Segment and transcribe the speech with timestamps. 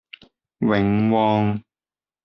[0.57, 1.61] 永旺